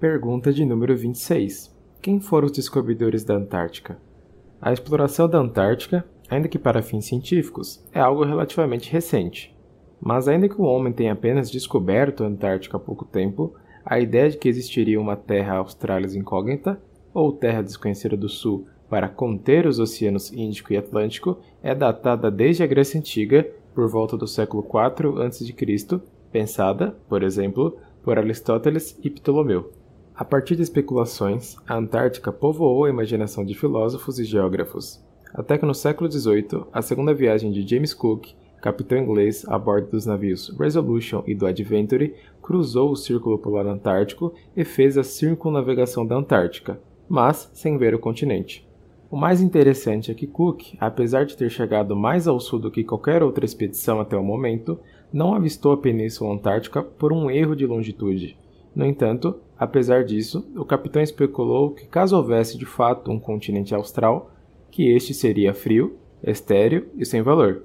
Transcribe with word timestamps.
Pergunta 0.00 0.50
de 0.50 0.64
número 0.64 0.96
26. 0.96 1.76
Quem 2.00 2.20
foram 2.20 2.46
os 2.46 2.52
descobridores 2.52 3.22
da 3.22 3.34
Antártica? 3.34 3.98
A 4.58 4.72
exploração 4.72 5.28
da 5.28 5.36
Antártica, 5.36 6.06
ainda 6.30 6.48
que 6.48 6.58
para 6.58 6.80
fins 6.80 7.04
científicos, 7.04 7.86
é 7.92 8.00
algo 8.00 8.24
relativamente 8.24 8.90
recente. 8.90 9.54
Mas 10.00 10.26
ainda 10.26 10.48
que 10.48 10.58
o 10.58 10.64
homem 10.64 10.90
tenha 10.90 11.12
apenas 11.12 11.50
descoberto 11.50 12.24
a 12.24 12.28
Antártica 12.28 12.78
há 12.78 12.80
pouco 12.80 13.04
tempo, 13.04 13.54
a 13.84 14.00
ideia 14.00 14.30
de 14.30 14.38
que 14.38 14.48
existiria 14.48 14.98
uma 14.98 15.16
terra 15.16 15.56
australis 15.56 16.14
incógnita, 16.14 16.80
ou 17.12 17.30
terra 17.30 17.60
desconhecida 17.60 18.16
do 18.16 18.30
sul, 18.30 18.66
para 18.88 19.06
conter 19.06 19.66
os 19.66 19.78
oceanos 19.78 20.32
Índico 20.32 20.72
e 20.72 20.78
Atlântico 20.78 21.40
é 21.62 21.74
datada 21.74 22.30
desde 22.30 22.62
a 22.62 22.66
Grécia 22.66 22.98
Antiga, 22.98 23.46
por 23.74 23.86
volta 23.86 24.16
do 24.16 24.26
século 24.26 24.64
IV 24.64 25.22
a.C., 25.22 26.00
pensada, 26.32 26.96
por 27.06 27.22
exemplo, 27.22 27.76
por 28.02 28.18
Aristóteles 28.18 28.98
e 29.04 29.10
Ptolomeu. 29.10 29.78
A 30.20 30.24
partir 30.24 30.54
de 30.54 30.60
especulações, 30.60 31.56
a 31.66 31.78
Antártica 31.78 32.30
povoou 32.30 32.84
a 32.84 32.90
imaginação 32.90 33.42
de 33.42 33.54
filósofos 33.54 34.18
e 34.18 34.24
geógrafos, 34.24 35.02
até 35.32 35.56
que 35.56 35.64
no 35.64 35.74
século 35.74 36.12
XVIII, 36.12 36.66
a 36.70 36.82
segunda 36.82 37.14
viagem 37.14 37.50
de 37.50 37.66
James 37.66 37.94
Cook, 37.94 38.26
capitão 38.60 38.98
inglês 38.98 39.46
a 39.48 39.58
bordo 39.58 39.92
dos 39.92 40.04
navios 40.04 40.54
Resolution 40.60 41.22
e 41.26 41.34
do 41.34 41.46
Adventure, 41.46 42.14
cruzou 42.42 42.90
o 42.90 42.96
Círculo 42.96 43.38
Polar 43.38 43.66
Antártico 43.66 44.34
e 44.54 44.62
fez 44.62 44.98
a 44.98 45.02
circunnavegação 45.02 46.04
da 46.04 46.16
Antártica, 46.16 46.78
mas 47.08 47.50
sem 47.54 47.78
ver 47.78 47.94
o 47.94 47.98
continente. 47.98 48.68
O 49.10 49.16
mais 49.16 49.40
interessante 49.40 50.10
é 50.10 50.14
que 50.14 50.26
Cook, 50.26 50.74
apesar 50.78 51.24
de 51.24 51.34
ter 51.34 51.48
chegado 51.48 51.96
mais 51.96 52.28
ao 52.28 52.38
sul 52.38 52.58
do 52.58 52.70
que 52.70 52.84
qualquer 52.84 53.22
outra 53.22 53.46
expedição 53.46 53.98
até 53.98 54.18
o 54.18 54.22
momento, 54.22 54.78
não 55.10 55.32
avistou 55.32 55.72
a 55.72 55.78
Península 55.78 56.34
Antártica 56.34 56.82
por 56.82 57.10
um 57.10 57.30
erro 57.30 57.56
de 57.56 57.64
longitude. 57.64 58.36
No 58.74 58.84
entanto, 58.86 59.36
apesar 59.58 60.04
disso, 60.04 60.46
o 60.56 60.64
capitão 60.64 61.02
especulou 61.02 61.70
que 61.70 61.86
caso 61.86 62.16
houvesse 62.16 62.56
de 62.56 62.66
fato 62.66 63.10
um 63.10 63.18
continente 63.18 63.74
austral, 63.74 64.30
que 64.70 64.90
este 64.90 65.12
seria 65.12 65.52
frio, 65.52 65.96
estéril 66.22 66.86
e 66.96 67.04
sem 67.04 67.22
valor. 67.22 67.62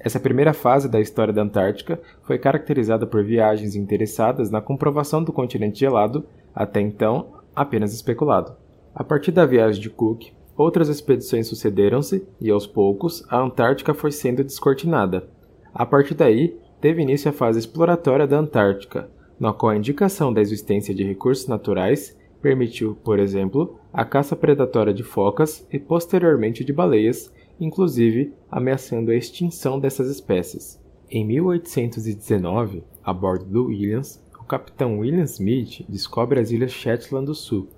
Essa 0.00 0.20
primeira 0.20 0.52
fase 0.52 0.88
da 0.88 1.00
história 1.00 1.32
da 1.32 1.42
Antártica 1.42 2.00
foi 2.22 2.38
caracterizada 2.38 3.06
por 3.06 3.24
viagens 3.24 3.74
interessadas 3.74 4.50
na 4.50 4.60
comprovação 4.60 5.22
do 5.22 5.32
continente 5.32 5.80
gelado, 5.80 6.24
até 6.54 6.80
então 6.80 7.28
apenas 7.54 7.94
especulado. 7.94 8.54
A 8.94 9.02
partir 9.02 9.32
da 9.32 9.46
viagem 9.46 9.80
de 9.80 9.90
Cook, 9.90 10.26
outras 10.56 10.88
expedições 10.88 11.48
sucederam-se 11.48 12.24
e, 12.40 12.50
aos 12.50 12.66
poucos, 12.66 13.24
a 13.28 13.40
Antártica 13.40 13.94
foi 13.94 14.12
sendo 14.12 14.44
descortinada. 14.44 15.26
A 15.72 15.84
partir 15.84 16.14
daí, 16.14 16.56
teve 16.80 17.02
início 17.02 17.30
a 17.30 17.32
fase 17.32 17.58
exploratória 17.58 18.26
da 18.26 18.38
Antártica, 18.38 19.08
na 19.38 19.52
qual 19.52 19.70
a 19.70 19.76
indicação 19.76 20.32
da 20.32 20.40
existência 20.40 20.94
de 20.94 21.04
recursos 21.04 21.46
naturais 21.46 22.16
permitiu, 22.40 22.94
por 23.02 23.18
exemplo, 23.18 23.78
a 23.92 24.04
caça 24.04 24.36
predatória 24.36 24.92
de 24.92 25.02
focas 25.02 25.66
e 25.72 25.78
posteriormente 25.78 26.62
de 26.62 26.72
baleias, 26.72 27.32
inclusive 27.58 28.32
ameaçando 28.50 29.10
a 29.10 29.16
extinção 29.16 29.80
dessas 29.80 30.10
espécies. 30.10 30.78
Em 31.10 31.24
1819, 31.24 32.82
a 33.02 33.12
bordo 33.12 33.44
do 33.44 33.66
Williams, 33.66 34.22
o 34.38 34.44
capitão 34.44 34.98
William 34.98 35.24
Smith 35.24 35.84
descobre 35.88 36.38
as 36.38 36.50
ilhas 36.50 36.72
Shetland 36.72 37.26
do 37.26 37.34
Sul. 37.34 37.68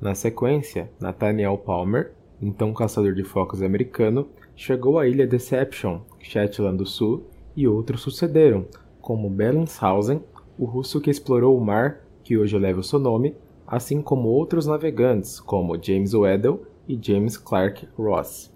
Na 0.00 0.14
sequência, 0.14 0.90
Nathaniel 1.00 1.56
Palmer, 1.56 2.12
então 2.40 2.74
caçador 2.74 3.14
de 3.14 3.24
focas 3.24 3.62
americano, 3.62 4.28
chegou 4.54 4.98
à 4.98 5.06
ilha 5.06 5.26
Deception, 5.26 6.00
Shetland 6.20 6.76
do 6.76 6.84
Sul, 6.84 7.24
e 7.56 7.68
outros 7.68 8.02
sucederam, 8.02 8.66
como 9.00 9.30
Bellingshausen, 9.30 10.20
o 10.58 10.64
russo 10.64 11.00
que 11.00 11.10
explorou 11.10 11.56
o 11.56 11.64
mar, 11.64 12.04
que 12.22 12.36
hoje 12.36 12.56
leva 12.58 12.80
o 12.80 12.84
seu 12.84 12.98
nome, 12.98 13.34
assim 13.66 14.02
como 14.02 14.28
outros 14.28 14.66
navegantes, 14.66 15.40
como 15.40 15.82
James 15.82 16.14
Weddell 16.14 16.62
e 16.88 16.98
James 17.00 17.36
Clark 17.36 17.88
Ross. 17.96 18.52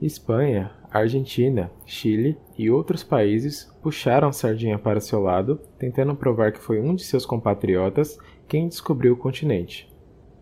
Espanha, 0.00 0.72
Argentina, 0.90 1.70
Chile 1.86 2.36
e 2.58 2.70
outros 2.70 3.02
países 3.02 3.72
puxaram 3.82 4.32
sardinha 4.32 4.78
para 4.78 5.00
seu 5.00 5.20
lado, 5.20 5.60
tentando 5.78 6.14
provar 6.14 6.52
que 6.52 6.60
foi 6.60 6.80
um 6.80 6.94
de 6.94 7.04
seus 7.04 7.24
compatriotas 7.24 8.18
quem 8.46 8.68
descobriu 8.68 9.14
o 9.14 9.16
continente. 9.16 9.88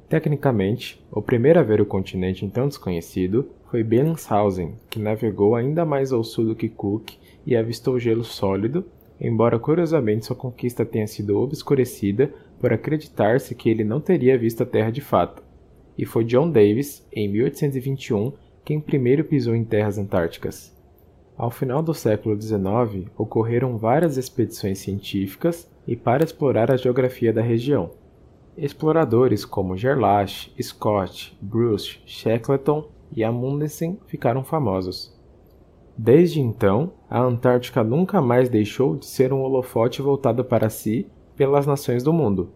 Tecnicamente, 0.08 1.04
o 1.10 1.22
primeiro 1.22 1.58
a 1.58 1.62
ver 1.62 1.80
o 1.80 1.86
continente 1.86 2.44
então 2.44 2.68
desconhecido 2.68 3.48
foi 3.70 3.82
Bellingshausen, 3.82 4.74
que 4.90 4.98
navegou 4.98 5.54
ainda 5.54 5.84
mais 5.84 6.12
ao 6.12 6.22
sul 6.22 6.46
do 6.46 6.54
que 6.54 6.68
Cook 6.68 7.12
e 7.46 7.56
avistou 7.56 7.98
gelo 7.98 8.24
sólido, 8.24 8.84
embora 9.20 9.58
curiosamente 9.58 10.26
sua 10.26 10.36
conquista 10.36 10.84
tenha 10.84 11.06
sido 11.06 11.38
obscurecida 11.40 12.32
por 12.60 12.72
acreditar-se 12.72 13.54
que 13.54 13.68
ele 13.68 13.84
não 13.84 14.00
teria 14.00 14.38
visto 14.38 14.62
a 14.62 14.66
Terra 14.66 14.90
de 14.90 15.00
fato. 15.00 15.42
E 15.96 16.04
foi 16.04 16.24
John 16.24 16.50
Davis, 16.50 17.06
em 17.12 17.28
1821, 17.28 18.32
quem 18.64 18.80
primeiro 18.80 19.24
pisou 19.24 19.54
em 19.54 19.64
terras 19.64 19.98
antárticas. 19.98 20.74
Ao 21.36 21.50
final 21.50 21.82
do 21.82 21.92
século 21.92 22.40
XIX, 22.40 23.08
ocorreram 23.16 23.76
várias 23.76 24.16
expedições 24.16 24.78
científicas 24.78 25.68
e 25.86 25.96
para 25.96 26.24
explorar 26.24 26.70
a 26.70 26.76
geografia 26.76 27.32
da 27.32 27.42
região. 27.42 27.90
Exploradores 28.56 29.44
como 29.44 29.76
Gerlach, 29.76 30.52
Scott, 30.62 31.36
Bruce, 31.40 31.98
Shackleton 32.06 32.88
e 33.14 33.24
Amundsen 33.24 33.98
ficaram 34.06 34.44
famosos. 34.44 35.13
Desde 35.96 36.40
então, 36.40 36.92
a 37.08 37.22
Antártica 37.22 37.84
nunca 37.84 38.20
mais 38.20 38.48
deixou 38.48 38.96
de 38.96 39.06
ser 39.06 39.32
um 39.32 39.42
holofote 39.42 40.02
voltado 40.02 40.44
para 40.44 40.68
si 40.68 41.06
pelas 41.36 41.66
nações 41.66 42.02
do 42.02 42.12
mundo. 42.12 42.50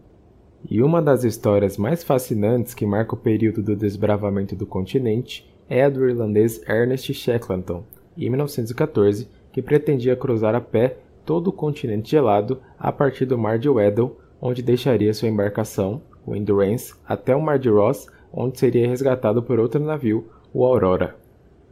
E 0.69 0.81
uma 0.83 1.01
das 1.01 1.23
histórias 1.23 1.77
mais 1.77 2.03
fascinantes 2.03 2.73
que 2.73 2.85
marca 2.85 3.15
o 3.15 3.17
período 3.17 3.63
do 3.63 3.77
desbravamento 3.77 4.55
do 4.55 4.65
continente 4.65 5.49
é 5.69 5.85
a 5.85 5.89
do 5.89 6.07
irlandês 6.07 6.61
Ernest 6.67 7.13
Shackleton, 7.13 7.83
em 8.17 8.29
1914, 8.29 9.29
que 9.53 9.61
pretendia 9.61 10.17
cruzar 10.17 10.53
a 10.53 10.59
pé 10.59 10.97
todo 11.25 11.47
o 11.47 11.53
continente 11.53 12.11
gelado 12.11 12.59
a 12.77 12.91
partir 12.91 13.25
do 13.25 13.37
Mar 13.37 13.57
de 13.57 13.69
Weddell, 13.69 14.17
onde 14.41 14.61
deixaria 14.61 15.13
sua 15.13 15.29
embarcação, 15.29 16.01
o 16.25 16.35
Endurance, 16.35 16.93
até 17.07 17.33
o 17.35 17.41
Mar 17.41 17.57
de 17.57 17.69
Ross, 17.69 18.07
onde 18.33 18.59
seria 18.59 18.87
resgatado 18.87 19.41
por 19.41 19.59
outro 19.59 19.79
navio, 19.79 20.27
o 20.53 20.65
Aurora. 20.65 21.15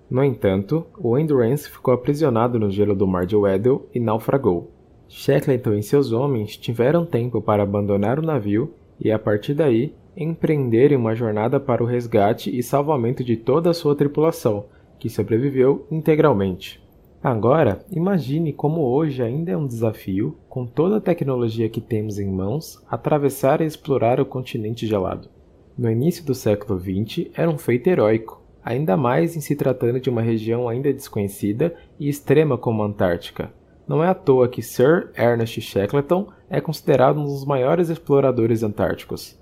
No 0.09 0.23
entanto, 0.23 0.85
o 0.97 1.18
Endurance 1.18 1.69
ficou 1.69 1.94
aprisionado 1.94 2.57
no 2.57 2.72
gelo 2.72 2.95
do 2.95 3.06
Mar 3.06 3.25
de 3.25 3.35
Weddell 3.35 3.88
e 3.94 4.00
naufragou. 4.00 4.72
Shackleton 5.09 5.73
e 5.73 5.84
seus 5.84 6.12
homens 6.12 6.56
tiveram 6.56 7.06
tempo 7.06 7.41
para 7.41 7.63
abandonar 7.63 8.18
o 8.18 8.25
navio 8.25 8.73
e, 9.00 9.12
a 9.12 9.19
partir 9.19 9.53
daí, 9.53 9.94
empreenderem 10.16 10.97
uma 10.97 11.13
jornada 11.13 11.59
para 11.59 11.84
o 11.84 11.85
resgate 11.85 12.57
e 12.57 12.63
salvamento 12.63 13.23
de 13.23 13.35
toda 13.35 13.69
a 13.69 13.73
sua 13.73 13.95
tripulação, 13.95 14.66
que 14.97 15.09
sobreviveu 15.09 15.85
integralmente. 15.91 16.81
Agora, 17.22 17.79
imagine 17.91 18.53
como 18.53 18.81
hoje 18.81 19.22
ainda 19.22 19.51
é 19.51 19.57
um 19.57 19.68
desafio, 19.68 20.38
com 20.47 20.66
toda 20.66 20.97
a 20.97 21.01
tecnologia 21.01 21.68
que 21.68 21.81
temos 21.81 22.18
em 22.18 22.29
mãos, 22.29 22.81
atravessar 22.89 23.59
e 23.59 23.66
explorar 23.66 24.19
o 24.19 24.25
continente 24.25 24.88
gelado. 24.88 25.28
No 25.78 25.91
início 25.91 26.25
do 26.25 26.34
século 26.34 26.79
XX, 26.79 27.29
era 27.35 27.50
um 27.50 27.57
feito 27.57 27.88
heróico, 27.88 28.36
ainda 28.67 28.97
mais 28.97 29.38
em 29.38 29.39
se 29.39 29.55
tratando 29.55 29.97
de 29.97 30.09
uma 30.09 30.22
região 30.22 30.67
ainda 30.67 30.91
desconhecida 30.91 31.73
e 31.97 32.09
extrema 32.09 32.57
como 32.57 32.83
a 32.83 32.85
Antártica. 32.85 33.50
Não 33.88 34.03
é 34.03 34.09
à 34.09 34.13
toa 34.13 34.50
que 34.50 34.61
Sir 34.61 35.09
Ernest 35.17 35.61
Shackleton 35.61 36.28
é 36.50 36.59
considerado 36.59 37.17
um 37.17 37.23
dos 37.23 37.45
maiores 37.45 37.88
exploradores 37.88 38.63
antárticos. 38.63 39.39